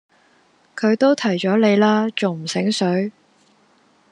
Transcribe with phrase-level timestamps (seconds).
[0.75, 2.09] 佢都提左你啦！
[2.09, 3.11] 仲唔醒水